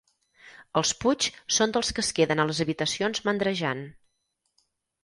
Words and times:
Els 0.81 0.93
Puig 1.03 1.27
són 1.59 1.75
dels 1.77 1.91
que 1.99 2.03
es 2.07 2.09
queden 2.21 2.43
a 2.45 2.47
les 2.53 2.63
habitacions 2.67 3.23
mandrejant. 3.31 3.89